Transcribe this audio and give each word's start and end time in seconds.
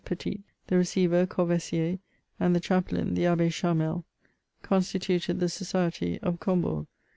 Petit, 0.03 0.41
the 0.65 0.75
receiver 0.77 1.27
Corvaisier, 1.27 1.99
and 2.39 2.55
the 2.55 2.59
chaplain, 2.59 3.13
the 3.13 3.27
Abbe 3.27 3.51
Channel, 3.51 4.03
constituted 4.63 5.39
the 5.39 5.47
society 5.47 6.17
of 6.23 6.39
Combourg. 6.39 6.87